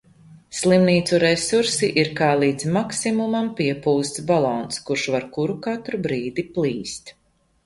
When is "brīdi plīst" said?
6.09-7.15